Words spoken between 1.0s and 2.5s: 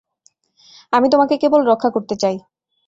তোমাকে কেবল রক্ষা করতে চাই।